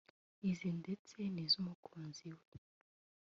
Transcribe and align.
ize 0.49 0.69
ndetse 0.81 1.17
n’iz’umukunzi 1.33 2.27
we 2.37 2.45